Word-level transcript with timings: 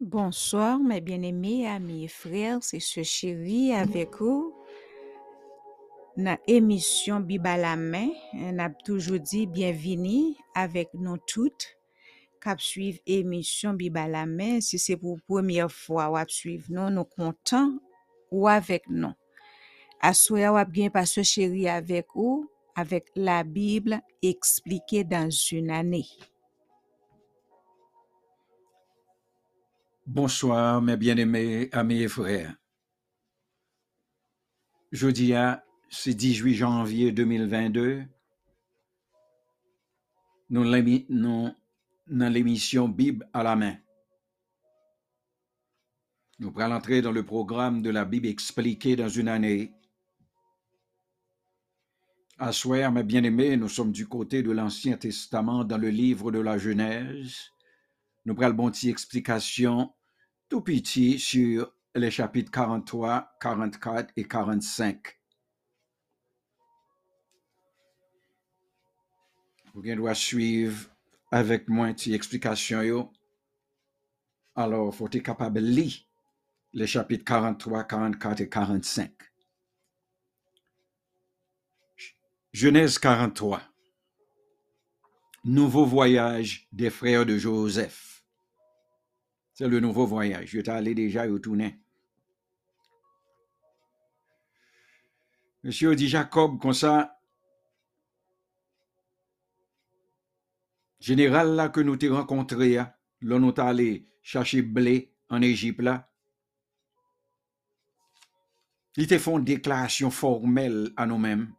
Bonsoir, 0.00 0.80
mes 0.80 1.00
bien-aimés 1.00 1.68
amis 1.68 2.06
et 2.06 2.08
frères, 2.08 2.58
c'est 2.62 2.80
ce 2.80 3.04
chéri 3.04 3.72
avec 3.72 4.16
vous. 4.18 4.52
Dans 6.16 6.36
l'émission 6.48 7.20
Bible 7.20 7.46
à 7.46 7.56
la 7.56 7.76
main, 7.76 8.08
on 8.34 8.58
a 8.58 8.70
toujours 8.70 9.20
dit 9.20 9.46
bienvenue 9.46 10.34
avec 10.52 10.92
nous 10.94 11.16
toutes 11.28 11.78
qui 12.42 12.50
suivent 12.58 13.00
l'émission 13.06 13.72
Bible 13.72 13.98
à 13.98 14.08
la 14.08 14.26
main. 14.26 14.60
Si 14.60 14.80
c'est 14.80 14.96
pour 14.96 15.14
la 15.14 15.22
première 15.28 15.70
fois 15.70 16.10
ou 16.10 16.28
suivre 16.28 16.66
nous, 16.70 16.90
nous 16.90 17.04
contents 17.04 17.78
ou 18.32 18.48
avec 18.48 18.88
nous. 18.88 19.12
Soir, 20.12 20.60
ou 20.60 20.70
bien 20.70 20.90
pas 20.90 21.06
ce 21.06 21.22
chéri 21.22 21.68
avec 21.68 22.08
vous, 22.16 22.50
avec 22.74 23.06
la 23.14 23.44
Bible 23.44 24.00
expliquée 24.20 25.04
dans 25.04 25.30
une 25.30 25.70
année. 25.70 26.08
Bonsoir, 30.06 30.82
mes 30.82 30.98
bien-aimés 30.98 31.70
amis 31.72 32.02
et 32.02 32.08
frères. 32.08 32.54
Jeudi, 34.92 35.32
c'est 35.88 36.12
18 36.12 36.54
janvier 36.54 37.10
2022. 37.10 38.04
Nous 40.50 40.64
nous- 41.08 41.48
dans 42.06 42.30
l'émission 42.30 42.86
Bible 42.86 43.26
à 43.32 43.42
la 43.42 43.56
main. 43.56 43.78
Nous 46.38 46.52
allons 46.58 46.74
entrer 46.74 47.00
dans 47.00 47.10
le 47.12 47.24
programme 47.24 47.80
de 47.80 47.88
la 47.88 48.04
Bible 48.04 48.26
expliquée 48.26 48.96
dans 48.96 49.08
une 49.08 49.28
année. 49.28 49.72
À 52.38 52.52
soir, 52.52 52.92
mes 52.92 53.04
bien-aimés, 53.04 53.56
nous 53.56 53.70
sommes 53.70 53.92
du 53.92 54.06
côté 54.06 54.42
de 54.42 54.50
l'Ancien 54.50 54.98
Testament 54.98 55.64
dans 55.64 55.78
le 55.78 55.88
livre 55.88 56.30
de 56.30 56.40
la 56.40 56.58
Genèse. 56.58 57.50
Nous 58.26 58.34
prenons 58.34 58.70
explication 58.70 59.92
tout 60.48 60.60
petit 60.60 61.18
sur 61.18 61.72
les 61.94 62.10
chapitres 62.10 62.50
43, 62.50 63.36
44 63.40 64.12
et 64.16 64.24
45. 64.24 65.20
Vous 69.74 69.94
doit 69.96 70.14
suivre 70.14 70.88
avec 71.30 71.68
moi 71.68 71.88
une 71.88 72.12
explication. 72.12 73.12
Alors, 74.54 74.94
faut 74.94 75.08
être 75.08 75.22
capable 75.22 75.60
de 75.60 75.66
lire 75.66 75.96
les 76.72 76.86
chapitres 76.86 77.24
43, 77.24 77.84
44 77.84 78.40
et 78.40 78.48
45. 78.48 79.12
Genèse 82.52 82.98
43. 82.98 83.62
Nouveau 85.44 85.84
voyage 85.84 86.68
des 86.70 86.90
frères 86.90 87.26
de 87.26 87.36
Joseph. 87.36 88.13
C'est 89.54 89.68
le 89.68 89.78
nouveau 89.78 90.04
voyage. 90.04 90.48
Je 90.48 90.70
allé 90.70 90.94
déjà 90.94 91.28
au 91.28 91.38
tourner. 91.38 91.80
Monsieur 95.62 95.94
dit 95.94 96.08
Jacob 96.08 96.60
comme 96.60 96.74
ça, 96.74 97.18
général 100.98 101.54
là 101.54 101.68
que 101.70 101.80
nous 101.80 101.96
t'ai 101.96 102.08
rencontré, 102.08 102.74
là, 102.74 102.98
là 103.22 103.38
nous 103.38 103.52
t'es 103.52 103.62
allé 103.62 104.08
chercher 104.22 104.60
blé 104.60 105.14
en 105.30 105.40
Égypte 105.40 105.80
là, 105.80 106.10
il 108.96 109.06
te 109.06 109.18
font 109.18 109.38
une 109.38 109.44
déclaration 109.44 110.10
formelle 110.10 110.92
à 110.96 111.06
nous-mêmes. 111.06 111.54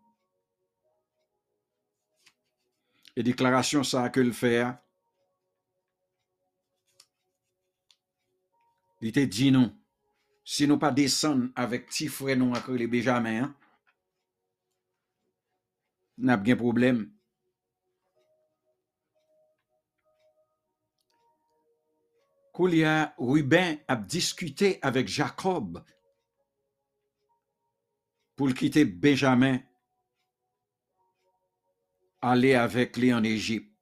Et 3.15 3.23
déclaration 3.23 3.83
ça 3.83 4.09
que 4.09 4.19
le 4.19 4.33
faire, 4.33 4.77
il 9.01 9.11
te 9.11 9.19
dit 9.19 9.51
non. 9.51 9.75
Si 10.43 10.67
nous 10.67 10.77
pas 10.77 10.91
descendre 10.91 11.49
avec 11.55 11.87
petit 11.87 12.07
frère 12.07 12.37
nous 12.37 12.53
avec 12.55 12.67
les 12.67 12.87
Benjamin, 12.87 13.43
hein, 13.43 13.55
n'a 16.17 16.37
pas 16.37 16.43
de 16.43 16.53
problème. 16.53 17.11
Koulia 22.53 23.13
Ruben 23.17 23.79
a 23.87 23.95
discuté 23.97 24.79
avec 24.81 25.09
Jacob 25.09 25.83
pour 28.35 28.53
quitter 28.53 28.85
Benjamin, 28.85 29.59
aller 32.21 32.53
avec 32.53 32.95
lui 32.97 33.13
en 33.13 33.23
Égypte. 33.23 33.75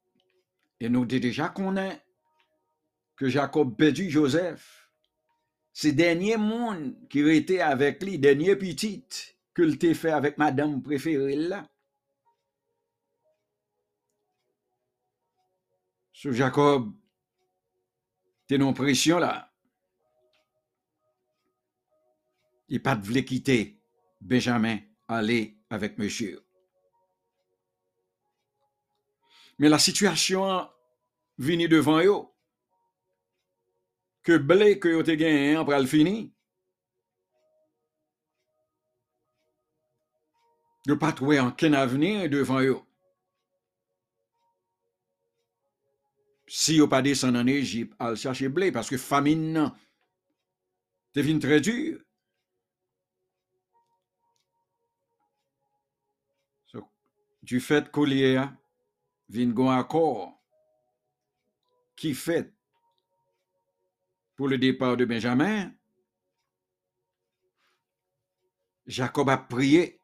Et 0.80 0.88
nous 0.88 1.06
dit 1.06 1.20
déjà 1.20 1.50
qu'on 1.50 1.76
est 1.76 2.02
que 3.16 3.28
Jacob 3.28 3.76
perdu 3.76 4.10
Joseph. 4.10 4.83
C'est 5.76 5.90
dernier 5.90 6.36
monde 6.36 6.94
qui 7.08 7.18
était 7.28 7.58
avec 7.58 8.00
lui, 8.00 8.16
dernier 8.16 8.54
petit 8.54 9.04
que 9.52 9.62
le 9.62 9.94
fait 9.94 10.12
avec 10.12 10.38
madame 10.38 10.80
préférée 10.80 11.34
là. 11.34 11.68
Ce 16.12 16.30
Jacob, 16.30 16.94
t'es 18.46 18.56
non 18.56 18.72
pression 18.72 19.18
là. 19.18 19.52
Il 22.68 22.80
pas 22.80 22.94
de 22.94 23.20
quitter 23.20 23.82
Benjamin, 24.20 24.78
aller 25.08 25.58
avec 25.70 25.98
monsieur. 25.98 26.40
Mais 29.58 29.68
la 29.68 29.80
situation 29.80 30.68
vini 31.36 31.66
devant 31.66 32.00
eux. 32.00 32.33
Que 34.24 34.38
blé 34.38 34.78
que 34.80 34.88
yo 34.88 35.02
te 35.02 35.10
gagné 35.10 35.54
après 35.54 35.78
le 35.78 35.86
fini. 35.86 36.32
Yo 40.86 40.96
pas 40.96 41.12
trouvé 41.12 41.40
aucun 41.40 41.74
avenir 41.74 42.30
devant 42.30 42.60
eux. 42.62 42.80
Si 46.46 46.76
yo 46.76 46.88
pas 46.88 47.02
descend 47.02 47.36
en 47.36 47.46
Égypte, 47.46 47.94
al 47.98 48.16
chercher 48.16 48.48
blé 48.48 48.72
parce 48.72 48.88
que 48.88 48.96
famine 48.96 49.70
devine 51.14 51.38
très 51.38 51.60
dur. 51.60 52.00
So, 56.66 56.88
du 57.42 57.60
fait 57.60 57.90
qu'on 57.90 58.06
y 58.06 58.36
a, 58.36 58.56
gon 59.28 59.70
accord 59.70 60.40
qui 61.94 62.14
fait 62.14 62.53
pour 64.36 64.48
le 64.48 64.58
départ 64.58 64.96
de 64.96 65.04
Benjamin, 65.04 65.72
Jacob 68.86 69.28
a 69.30 69.38
prié 69.38 70.00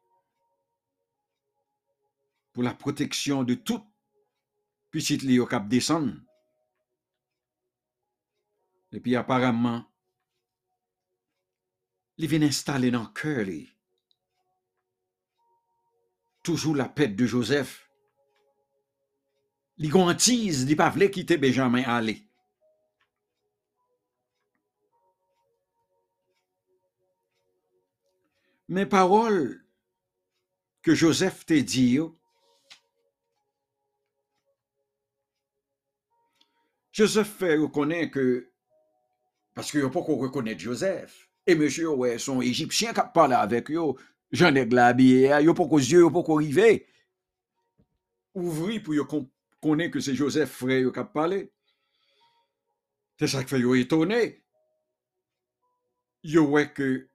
pour 2.53 2.63
la 2.63 2.73
protection 2.73 3.43
de 3.43 3.53
tout 3.53 3.83
petit 4.89 5.17
li 5.17 5.39
au 5.39 5.45
cap 5.45 5.67
descendre. 5.67 6.15
Et 8.91 8.99
puis 8.99 9.15
apparemment, 9.15 9.85
il 12.17 12.27
vient 12.27 12.41
installer 12.41 12.91
dans 12.91 13.03
le 13.03 13.07
cœur 13.07 13.47
toujours 16.43 16.75
la 16.75 16.89
paix 16.89 17.07
de 17.07 17.25
Joseph. 17.25 17.87
Li 19.77 19.89
gantise, 19.89 20.65
li 20.65 20.75
pa 20.75 20.89
vle 20.93 21.09
quitter 21.09 21.37
Benjamin 21.37 21.83
aller. 21.83 22.30
Mais 28.71 28.85
parole 28.85 29.65
que 30.81 30.95
Joseph 30.95 31.45
te 31.45 31.55
dit, 31.55 31.99
Joseph 36.93 37.27
fait 37.27 37.57
reconnaître 37.57 38.13
que, 38.13 38.49
parce 39.53 39.73
que 39.73 39.79
yo 39.79 39.89
pas 39.89 40.01
qu'on 40.01 40.15
reconnaît 40.15 40.57
Joseph, 40.57 41.29
et 41.45 41.53
monsieur, 41.53 41.89
ouais, 41.89 42.17
son 42.17 42.41
Égyptien 42.41 42.93
qui 42.93 43.01
parle 43.13 43.33
avec 43.33 43.67
yo, 43.67 43.99
j'en 44.31 44.55
ai 44.55 44.77
habillé, 44.77 45.37
yo 45.41 45.53
pas 45.53 45.67
qu'aux 45.67 45.77
yeux, 45.77 45.99
yo 45.99 46.09
pas 46.09 46.23
qu'au 46.23 46.35
rivé. 46.35 46.87
Ouvri 48.33 48.79
pour 48.79 48.95
connaître 49.61 49.95
que 49.95 49.99
c'est 49.99 50.15
Joseph 50.15 50.49
frère 50.49 50.93
qui 50.93 50.99
a 50.99 51.03
parlé. 51.03 51.51
C'est 53.19 53.27
ça 53.27 53.43
qui 53.43 53.49
fait 53.49 53.81
étonné. 53.81 54.41
Yo 56.23 56.45
ouais 56.45 56.71
que 56.71 57.10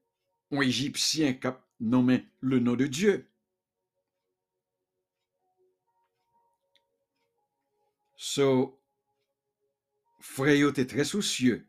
un 0.51 0.61
Égyptien 0.61 1.35
qui 1.35 1.47
a 1.47 1.61
nommé 1.81 2.27
le 2.41 2.59
nom 2.59 2.77
de 2.77 2.87
Dieu. 2.87 3.29
So, 8.17 8.81
frère 10.21 10.69
était 10.69 10.87
très 10.87 11.05
soucieux. 11.05 11.67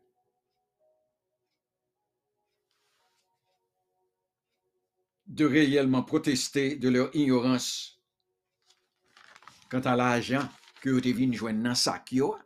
de 5.27 5.45
réellement 5.45 6.03
protester 6.03 6.77
de 6.77 6.89
leur 6.89 7.13
ignorance 7.15 8.01
quant 9.69 9.81
à 9.81 9.95
l'argent 9.95 10.49
que 10.81 10.89
vous 10.89 11.01
devez 11.01 11.31
joindre 11.33 11.61
dans 11.61 12.03
yo. 12.11 12.37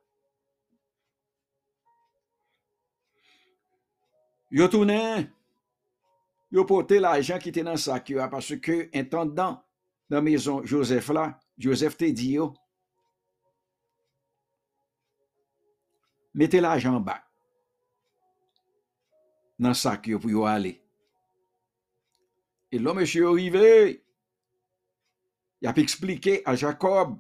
Yo 6.52 6.66
porté 6.66 7.00
l'argent 7.00 7.40
qui 7.40 7.50
était 7.50 7.64
dans 7.64 7.72
le 7.72 7.78
sac 7.78 8.14
parce 8.30 8.56
que 8.58 8.90
intendant 8.94 9.64
dans 10.10 10.22
maison 10.22 10.64
Joseph 10.66 11.10
là, 11.10 11.40
Joseph 11.58 11.98
te 11.98 12.06
dit 12.06 12.34
yo, 12.34 12.54
mettez 16.34 16.60
l'argent 16.60 16.96
en 16.96 17.00
bas 17.00 17.24
dans 19.58 19.70
le 19.70 19.74
sac 19.74 20.10
pour 20.18 20.48
aller. 20.48 20.84
Et 22.74 22.80
là, 22.80 22.94
monsieur 22.94 23.28
arrivé, 23.28 24.06
il 25.62 25.68
a 25.68 25.74
expliqué 25.78 26.42
à 26.46 26.56
Jacob 26.56 27.20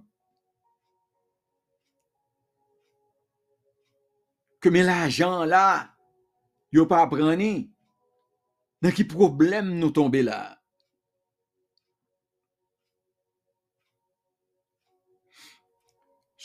que 4.61 4.69
mais 4.69 4.83
l'argent 4.83 5.43
là, 5.43 5.95
il 6.71 6.87
pas 6.87 7.05
prendre. 7.07 7.70
Dans 8.81 8.91
quel 8.91 9.07
problème 9.07 9.77
nous 9.77 9.91
tomber 9.91 10.23
là? 10.23 10.61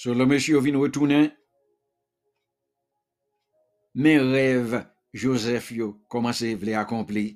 Le 0.04 0.24
monsieur 0.24 0.60
vient 0.60 0.78
retourner. 0.78 1.32
Mes 3.94 4.18
rêves, 4.18 4.86
Joseph 5.12 5.72
yo, 5.72 5.94
commencé 6.08 6.56
à 6.72 6.80
accomplir. 6.80 7.34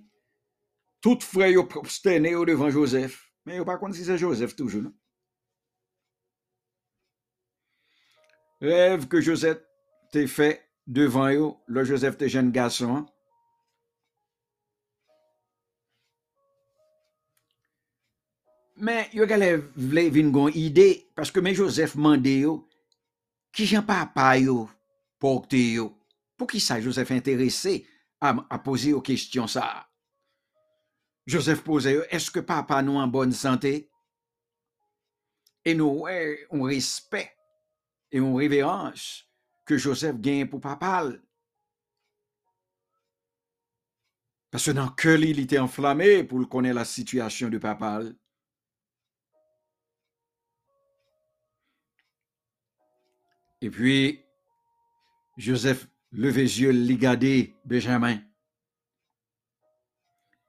Tout 1.00 1.18
frère 1.20 1.48
yo 1.48 1.64
prosterné 1.64 2.32
devant 2.32 2.70
Joseph. 2.70 3.32
Mais 3.46 3.56
yo 3.56 3.64
pas 3.64 3.78
contre 3.78 3.96
si 3.96 4.04
c'est 4.04 4.18
Joseph 4.18 4.54
toujours. 4.54 4.92
Rêve 8.60 9.08
que 9.08 9.20
Joseph 9.20 9.58
t'a 10.12 10.26
fait 10.26 10.70
devant 10.86 11.30
yo, 11.30 11.58
le 11.66 11.82
Joseph 11.82 12.18
te 12.18 12.28
jeune 12.28 12.52
garçon. 12.52 13.06
Mais 18.80 19.10
yo 19.12 19.26
gale 19.26 19.70
vle 19.76 20.08
vin 20.10 20.30
gon 20.30 20.50
parce 21.14 21.30
que 21.30 21.40
mais 21.40 21.54
Joseph 21.54 21.94
mande 21.94 22.26
yo 22.26 22.68
qui 23.52 23.66
jan 23.66 23.82
papa 23.82 24.38
yo 24.38 24.68
porte 25.18 25.54
yo. 25.54 25.96
Pour 26.36 26.46
qui 26.48 26.60
ça 26.60 26.80
Joseph 26.80 27.10
intéressé 27.10 27.86
à, 28.20 28.34
à 28.48 28.58
poser 28.58 28.94
aux 28.94 29.02
questions 29.02 29.46
ça? 29.46 29.86
Joseph 31.26 31.62
posait, 31.62 32.06
est-ce 32.10 32.30
que 32.30 32.40
papa 32.40 32.82
nous 32.82 32.96
en 32.96 33.06
bonne 33.06 33.32
santé? 33.32 33.90
Et 35.64 35.74
nous, 35.74 36.00
ouais, 36.00 36.46
on 36.50 36.62
respect 36.62 37.30
et 38.10 38.20
on 38.20 38.34
révérence 38.34 39.26
que 39.64 39.76
Joseph 39.76 40.16
gagne 40.16 40.48
pour 40.48 40.60
papa. 40.60 41.08
Parce 44.50 44.64
que 44.64 44.70
dans 44.72 44.86
le 44.86 44.90
cœur, 44.90 45.18
il 45.18 45.38
était 45.38 45.58
enflammé 45.58 46.24
pour 46.24 46.48
connaître 46.48 46.76
la 46.76 46.84
situation 46.84 47.48
de 47.48 47.58
papa. 47.58 48.00
Et 53.62 53.70
puis, 53.70 54.24
Joseph 55.36 55.86
levait 56.12 56.42
les 56.42 56.60
yeux, 56.60 56.70
ligadé 56.70 57.54
Benjamin. 57.64 58.18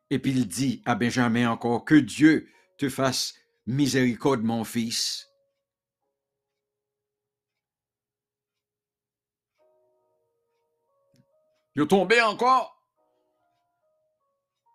Et 0.09 0.19
puis 0.19 0.31
il 0.31 0.47
dit 0.47 0.81
à 0.85 0.95
Benjamin 0.95 1.49
encore, 1.49 1.85
que 1.85 1.95
Dieu 1.95 2.49
te 2.77 2.89
fasse 2.89 3.35
miséricorde, 3.65 4.43
mon 4.43 4.63
fils. 4.63 5.29
Il 11.75 11.87
tombé 11.87 12.21
encore. 12.21 12.77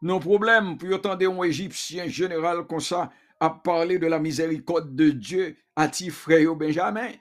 Non 0.00 0.18
problème, 0.18 0.78
puis 0.78 0.94
attendez 0.94 1.26
un 1.26 1.42
Égyptien 1.42 2.08
général 2.08 2.66
comme 2.66 2.80
ça 2.80 3.12
à 3.40 3.50
parler 3.50 3.98
de 3.98 4.06
la 4.06 4.18
miséricorde 4.18 4.94
de 4.94 5.10
Dieu 5.10 5.58
à 5.74 5.88
ti 5.88 6.10
frère 6.10 6.54
Benjamin. 6.54 7.12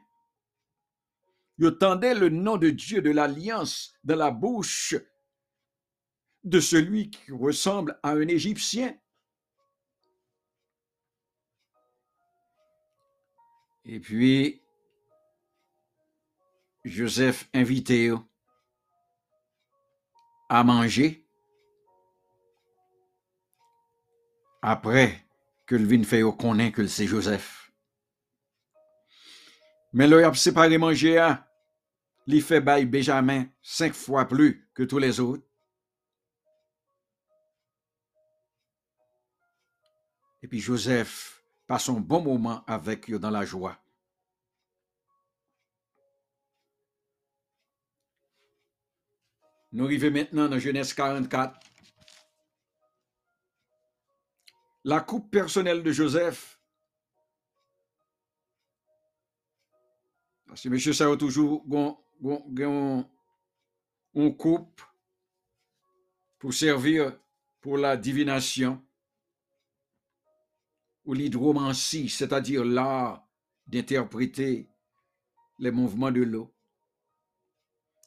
Il 1.57 1.77
tendait 1.77 2.13
le 2.13 2.29
nom 2.29 2.57
de 2.57 2.69
Dieu 2.69 3.01
de 3.01 3.11
l'alliance 3.11 3.93
dans 4.03 4.17
la 4.17 4.31
bouche 4.31 4.95
de 6.43 6.59
celui 6.59 7.09
qui 7.09 7.31
ressemble 7.31 7.99
à 8.03 8.11
un 8.11 8.27
Égyptien. 8.27 8.95
Et 13.85 13.99
puis, 13.99 14.61
Joseph 16.83 17.49
invité 17.53 18.13
à 20.49 20.63
manger 20.63 21.25
après 24.61 25.25
que 25.65 25.75
le 25.75 25.85
vin 25.85 26.03
fait 26.03 26.23
connaît 26.37 26.71
que 26.71 26.85
c'est 26.87 27.07
Joseph. 27.07 27.64
Mais 29.95 30.07
le 30.07 30.25
a 30.25 30.33
séparé 30.33 30.77
manger 30.77 31.17
à 31.19 31.49
l'y 32.27 32.41
fait 32.41 32.59
bail 32.59 32.85
Benjamin 32.85 33.45
cinq 33.61 33.93
fois 33.93 34.27
plus 34.27 34.69
que 34.73 34.83
tous 34.83 34.97
les 34.97 35.21
autres. 35.21 35.47
Et 40.41 40.49
puis 40.49 40.59
Joseph 40.59 41.41
passe 41.65 41.87
un 41.87 42.01
bon 42.01 42.21
moment 42.21 42.65
avec 42.65 43.09
eux 43.09 43.19
dans 43.19 43.29
la 43.29 43.45
joie. 43.45 43.79
Nous 49.71 49.85
arrivons 49.85 50.11
maintenant 50.11 50.49
dans 50.49 50.59
Genèse 50.59 50.93
44. 50.93 51.57
La 54.83 54.99
coupe 54.99 55.31
personnelle 55.31 55.83
de 55.83 55.91
Joseph. 55.93 56.54
Parce 60.55 60.63
monsieur 60.67 60.93
ça 60.93 61.13
toujours 61.17 61.65
on 64.13 64.31
coupe 64.31 64.81
pour 66.39 66.53
servir 66.53 67.19
pour 67.59 67.77
la 67.77 67.97
divination 67.97 68.81
ou 71.03 71.13
l'hydromancie, 71.13 72.07
c'est-à-dire 72.07 72.63
l'art 72.63 73.27
d'interpréter 73.67 74.69
les 75.59 75.71
mouvements 75.71 76.11
de 76.11 76.21
l'eau. 76.21 76.55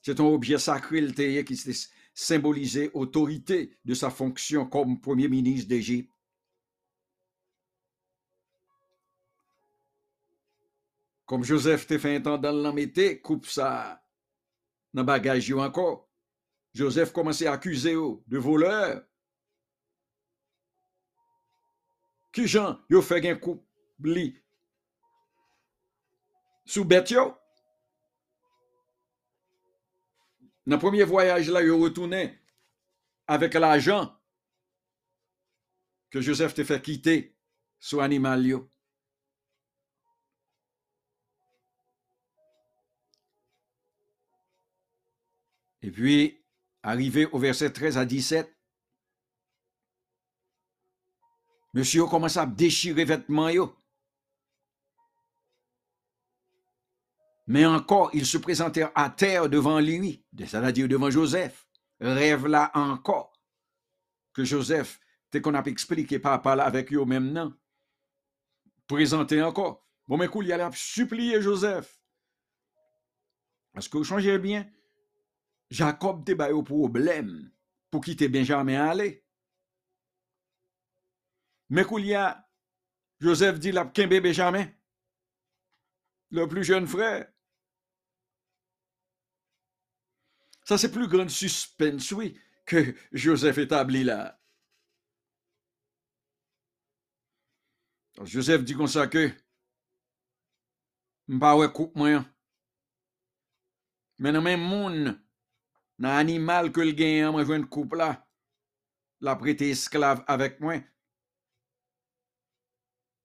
C'est 0.01 0.19
un 0.19 0.25
objet 0.25 0.59
sacré 0.59 1.03
qui 1.45 1.61
symbolisait 2.15 2.91
autorité 2.95 3.77
de 3.85 3.93
sa 3.93 4.09
fonction 4.09 4.65
comme 4.65 5.03
premier 5.03 5.29
ministre 5.29 5.69
d'Égypte. 5.69 6.11
Comme 11.29 11.45
Joseph 11.45 11.87
te 11.87 11.99
fait 11.99 12.17
entendre 12.17 12.39
dans 12.39 12.53
l'embêté, 12.53 13.21
coupe 13.21 13.45
ça 13.45 14.03
dans 14.95 15.05
bagage 15.05 15.53
encore. 15.53 16.09
Joseph 16.73 17.13
commençait 17.13 17.47
à 17.47 17.53
accuser 17.53 17.93
de 17.93 18.39
voleur. 18.39 19.05
Qui 22.33 22.49
Jean, 22.49 22.81
yo 22.89 23.03
fait 23.03 23.29
un 23.29 23.37
coup 23.37 23.63
li 24.01 24.43
sous 26.65 26.87
bête 26.87 27.13
Dans 27.13 27.37
le 30.67 30.79
premier 30.79 31.05
voyage 31.05 31.51
là, 31.51 31.63
yo 31.63 31.79
retourné 31.79 32.39
avec 33.27 33.53
l'argent 33.53 34.19
que 36.09 36.23
Joseph 36.23 36.55
te 36.55 36.65
fait 36.65 36.81
quitter 36.81 37.37
sous 37.79 38.01
animal 38.01 38.47
yo. 38.47 38.71
Et 45.89 45.91
puis, 45.91 46.45
arrivé 46.83 47.25
au 47.33 47.39
verset 47.39 47.73
13 47.73 47.97
à 47.97 48.05
17, 48.05 48.55
Monsieur 51.73 52.05
commence 52.05 52.37
à 52.37 52.45
déchirer 52.45 53.07
vêtements. 53.07 53.49
Mais 57.47 57.65
encore, 57.65 58.11
il 58.13 58.27
se 58.27 58.37
présentait 58.37 58.85
à 58.95 59.09
terre 59.09 59.49
devant 59.49 59.81
lui, 59.81 60.23
c'est-à-dire 60.39 60.89
devant 60.89 61.09
Joseph. 61.09 61.67
Rêve 62.01 62.47
là 62.47 62.71
encore 62.75 63.33
que 64.35 64.45
Joseph, 64.45 65.01
t'es 65.31 65.41
qu'on 65.41 65.55
a 65.55 65.65
expliqué 65.65 66.19
papa 66.19 66.55
là 66.55 66.67
avec 66.67 66.93
eux 66.93 67.07
même 67.07 67.33
non. 67.33 67.55
Présenté 68.87 69.41
encore. 69.41 69.87
Bon, 70.07 70.19
mais 70.19 70.29
cool, 70.29 70.45
il 70.45 70.53
a 70.53 70.71
supplier 70.71 71.41
Joseph. 71.41 71.99
Parce 73.73 73.89
que 73.89 73.97
vous 73.97 74.05
changez 74.05 74.39
bien, 74.39 74.71
Jacob 75.71 76.25
te 76.25 76.33
au 76.53 76.63
problème 76.63 77.53
pour 77.91 78.03
quitter 78.03 78.29
Benjamin 78.29 78.89
aller. 78.89 79.25
Mais 81.69 81.85
a 82.15 82.49
Joseph 83.21 83.59
dit 83.59 83.73
la 83.73 83.85
Kembe 83.85 84.23
Benjamin, 84.23 84.67
le 86.31 86.47
plus 86.47 86.65
jeune 86.65 86.87
frère. 86.87 87.31
Ça, 90.65 90.79
c'est 90.79 90.93
plus 90.93 91.09
grand 91.09 91.29
suspense, 91.29 92.13
oui, 92.13 92.39
que 92.67 92.95
Joseph 93.13 93.59
établit 93.59 94.05
là. 94.05 94.39
Joseph 98.25 98.65
dit 98.65 98.75
comme 98.75 98.89
ça 98.89 99.07
que 99.07 99.31
mpa 101.29 101.55
ouais 101.55 101.73
coupe 101.73 101.95
moi. 101.97 102.25
Mais 104.19 104.33
dans 104.33 104.43
même 104.43 104.61
monde, 104.61 105.19
dans 105.99 106.17
animal 106.17 106.73
que 106.73 106.81
le 106.81 106.93
gagne, 106.93 107.31
moi 107.31 107.45
une 107.45 107.69
coupe 107.69 107.95
là, 107.95 108.29
la 109.21 109.37
prêté 109.37 109.71
esclave 109.71 110.25
avec 110.27 110.61
moi. 110.61 110.77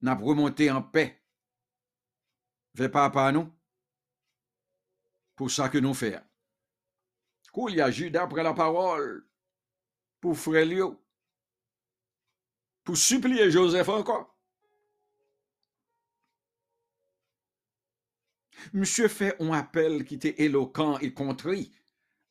N'a 0.02 0.16
remonté 0.16 0.70
en 0.70 0.82
paix. 0.82 1.24
Fait 2.76 2.90
pas 2.90 3.32
nous. 3.32 3.52
Pour 5.36 5.50
ça 5.50 5.70
que 5.70 5.78
nous 5.78 5.94
faisons. 5.94 6.20
Il 7.70 7.76
y 7.76 7.82
a 7.82 7.92
Judas 7.92 8.28
prend 8.28 8.42
la 8.42 8.54
parole 8.54 9.28
pour 10.20 10.38
frère 10.38 10.96
pour 12.84 12.98
supplier 12.98 13.50
Joseph 13.50 13.88
encore. 13.88 14.38
Monsieur 18.74 19.08
fait 19.08 19.42
un 19.42 19.52
appel 19.52 20.06
qui 20.06 20.16
était 20.16 20.42
éloquent 20.44 20.98
et 21.00 21.14
contrit 21.14 21.74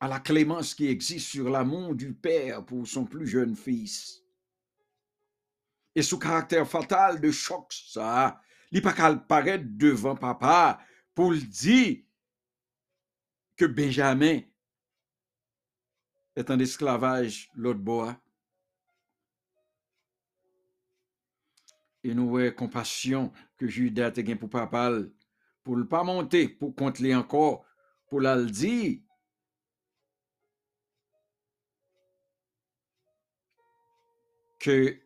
à 0.02 0.08
la 0.08 0.18
clémence 0.18 0.74
qui 0.74 0.88
existe 0.88 1.28
sur 1.28 1.48
l'amour 1.48 1.94
du 1.94 2.12
père 2.12 2.66
pour 2.66 2.84
son 2.88 3.04
plus 3.04 3.24
jeune 3.24 3.54
fils. 3.54 4.20
Et 5.94 6.02
sous 6.02 6.18
caractère 6.18 6.68
fatal 6.68 7.20
de 7.20 7.30
choc, 7.30 7.72
ça, 7.72 8.40
il 8.72 8.82
pas 8.82 8.94
qu'à 8.94 9.14
paraître 9.14 9.64
devant 9.68 10.16
papa 10.16 10.80
pour 11.14 11.30
le 11.30 11.38
dire 11.38 12.02
que 13.56 13.64
Benjamin 13.64 14.40
est 16.34 16.50
en 16.50 16.58
esclavage 16.58 17.48
l'autre 17.54 17.78
bois. 17.78 18.20
Et 22.02 22.12
nous 22.12 22.28
voyons 22.28 22.50
compassion 22.50 23.32
que 23.56 23.68
Judas 23.68 24.10
a 24.16 24.36
pour 24.36 24.50
papa 24.50 24.90
pour 25.62 25.76
ne 25.76 25.84
pas 25.84 26.02
monter, 26.02 26.48
pour 26.48 26.74
compter 26.74 27.14
encore, 27.14 27.64
pour 28.08 28.20
la 28.20 28.42
dire. 28.42 28.98
Que 34.62 34.96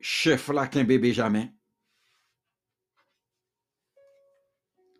chef 0.00 0.48
là 0.48 0.66
qu'un 0.66 0.84
bébé 0.84 1.12
jamais. 1.12 1.52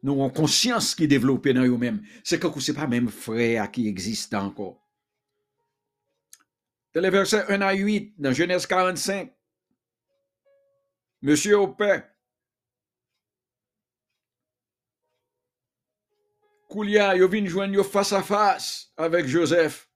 Nous 0.03 0.13
avons 0.13 0.29
conscience 0.29 0.95
qui 0.95 1.09
développe 1.09 1.49
dans 1.49 1.63
nous-mêmes. 1.63 2.03
C'est 2.23 2.39
que 2.39 2.61
ce 2.61 2.73
n'est 2.73 2.79
pas 2.79 2.87
même 2.87 3.09
frère 3.09 3.71
qui 3.71 3.89
existe 3.89 4.35
encore. 4.35 4.87
Dans 6.93 7.01
les 7.01 7.09
versets 7.09 7.51
1 7.51 7.63
à 7.63 7.73
8, 7.73 8.17
dans 8.19 8.33
Genèse 8.35 8.67
45, 8.67 9.33
Monsieur 11.23 11.59
au 11.59 11.69
père, 11.69 12.07
Koulia, 16.69 17.17
yo 17.17 17.29
vin 17.29 17.73
yo 17.73 17.83
face 17.83 18.13
à 18.13 18.23
face 18.23 18.93
avec 18.97 19.27
Joseph. 19.27 19.90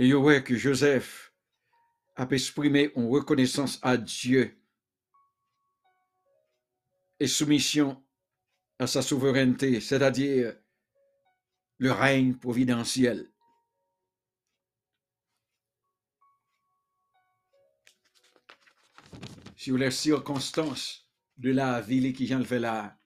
Et 0.00 0.06
yo 0.06 0.22
voyez 0.22 0.44
que 0.44 0.54
Joseph 0.54 1.32
a 2.14 2.24
exprimé 2.30 2.92
une 2.94 3.08
reconnaissance 3.08 3.80
à 3.82 3.96
Dieu 3.96 4.56
et 7.18 7.26
soumission 7.26 8.00
à 8.78 8.86
sa 8.86 9.02
souveraineté, 9.02 9.80
c'est-à-dire 9.80 10.54
le 11.78 11.90
règne 11.90 12.34
providentiel. 12.34 13.28
sur 19.56 19.76
les 19.76 19.90
circonstances 19.90 21.10
de 21.36 21.50
la 21.50 21.80
ville 21.80 22.12
qui 22.12 22.28
le 22.28 22.44
faire 22.44 22.60
là. 22.60 22.96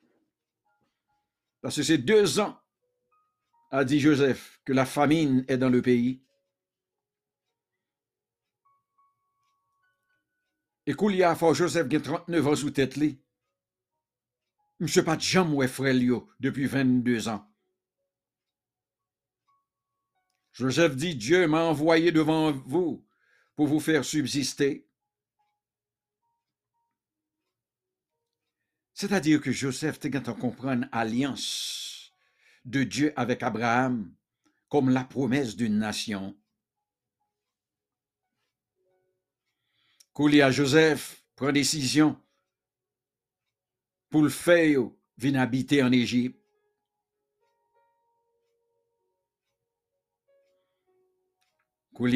Parce 1.62 1.76
que 1.76 1.82
c'est 1.82 1.96
deux 1.96 2.38
ans, 2.38 2.60
a 3.70 3.82
dit 3.86 3.98
Joseph, 3.98 4.60
que 4.66 4.74
la 4.74 4.84
famine 4.84 5.46
est 5.48 5.56
dans 5.56 5.70
le 5.70 5.80
pays. 5.80 6.22
Y 10.86 11.22
a 11.22 11.34
fort 11.36 11.54
Joseph 11.54 11.88
qui 11.88 11.96
a 11.96 12.00
39 12.00 12.46
ans 12.46 12.56
sous 12.56 12.70
tête 12.70 12.96
li. 12.96 13.20
Monsieur 14.80 15.04
pas 15.04 15.16
de 15.16 15.20
jamais 15.20 15.68
frère 15.68 15.94
depuis 16.40 16.66
22 16.66 17.28
ans. 17.28 17.48
Joseph 20.52 20.96
dit, 20.96 21.14
Dieu 21.14 21.46
m'a 21.46 21.62
envoyé 21.62 22.10
devant 22.10 22.50
vous 22.50 23.06
pour 23.54 23.68
vous 23.68 23.80
faire 23.80 24.04
subsister. 24.04 24.86
C'est-à-dire 28.92 29.40
que 29.40 29.52
Joseph 29.52 30.00
te 30.00 30.08
à 30.08 30.34
comprendre 30.34 30.86
alliance 30.92 32.12
de 32.64 32.82
Dieu 32.82 33.12
avec 33.16 33.42
Abraham 33.42 34.12
comme 34.68 34.90
la 34.90 35.04
promesse 35.04 35.56
d'une 35.56 35.78
nation. 35.78 36.36
À 40.14 40.50
Joseph 40.50 41.24
prend 41.36 41.52
décision 41.52 42.20
pour 44.10 44.22
le 44.22 44.28
faire 44.28 44.90
venir 45.16 45.40
habiter 45.40 45.82
en 45.82 45.92
Égypte. 45.92 46.38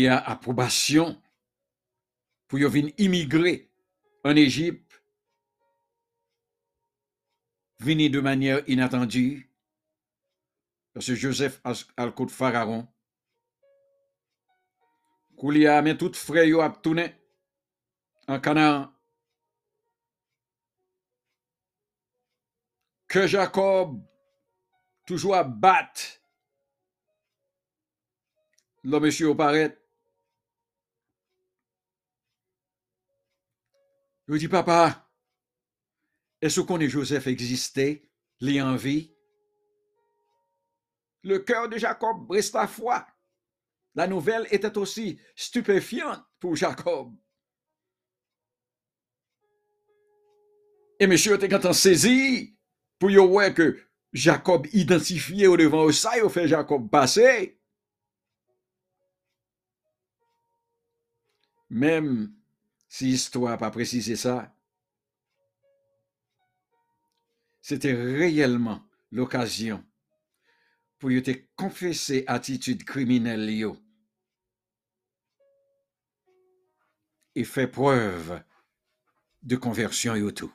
a 0.08 0.18
approbation 0.18 1.20
pour 2.48 2.58
venir 2.58 2.92
immigrer 2.98 3.70
en 4.24 4.34
Égypte 4.34 5.02
venu 7.78 8.10
de 8.10 8.20
manière 8.20 8.62
inattendue, 8.68 9.48
parce 10.92 11.06
que 11.06 11.14
Joseph 11.14 11.60
a 11.64 12.10
coup 12.10 12.26
de 12.26 12.30
Pharaon. 12.30 12.88
Koulia 15.36 15.82
mais 15.82 15.96
tout 15.96 16.14
frère 16.14 16.46
yo 16.46 16.60
a 16.60 16.70
en 18.28 18.40
Canaan. 18.40 18.92
Que 23.08 23.26
Jacob 23.26 24.00
toujours 25.06 25.36
à 25.36 25.44
battre 25.44 26.20
le 28.86 29.00
monsieur 29.00 29.34
paraît. 29.34 29.76
Je 34.28 34.36
dis, 34.36 34.46
papa, 34.46 35.10
est-ce 36.40 36.60
qu'on 36.60 36.78
est 36.78 36.88
Joseph 36.88 37.26
existait, 37.26 38.08
les 38.38 38.62
en 38.62 38.76
vie? 38.76 39.12
Le 41.22 41.40
cœur 41.40 41.68
de 41.68 41.78
Jacob 41.78 42.30
resta 42.30 42.68
foi. 42.68 43.04
La 43.96 44.06
nouvelle 44.06 44.46
était 44.52 44.78
aussi 44.78 45.20
stupéfiante 45.34 46.24
pour 46.38 46.54
Jacob. 46.54 47.12
Et 50.98 51.06
monsieur 51.06 51.34
était 51.34 51.48
quand 51.48 51.64
on 51.64 51.72
saisi 51.72 52.56
pour 52.98 53.10
y 53.10 53.16
voir 53.16 53.52
que 53.52 53.78
Jacob 54.12 54.66
identifié 54.72 55.46
au 55.46 55.56
devant 55.56 55.90
ça, 55.92 56.12
il 56.18 56.28
fait 56.30 56.48
Jacob 56.48 56.88
passer. 56.88 57.58
Même 61.68 62.32
si 62.88 63.06
l'histoire 63.06 63.52
n'a 63.52 63.58
pas 63.58 63.70
précisé 63.70 64.16
ça, 64.16 64.54
c'était 67.60 67.92
réellement 67.92 68.80
l'occasion 69.10 69.84
pour 70.98 71.10
y 71.10 71.22
te 71.22 71.32
confesser 71.56 72.24
attitude 72.26 72.84
criminelle 72.84 73.50
et 77.34 77.44
faire 77.44 77.70
preuve 77.70 78.40
de 79.42 79.56
conversion 79.56 80.14
et 80.14 80.32
tout. 80.32 80.52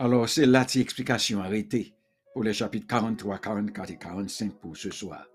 Alors, 0.00 0.28
c'est 0.28 0.46
là 0.46 0.64
explication 0.80 1.40
arrêtée 1.40 1.92
pour 2.32 2.44
les 2.44 2.52
chapitres 2.52 2.86
43, 2.86 3.38
44 3.38 3.90
et 3.90 3.98
45 3.98 4.52
pour 4.60 4.76
ce 4.76 4.90
soir. 4.90 5.26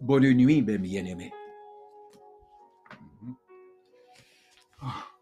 Bonne 0.00 0.30
nuit, 0.34 0.62
bien-aimés. 0.78 1.32
Mm-hmm. 2.92 3.34
Ah. 4.82 5.17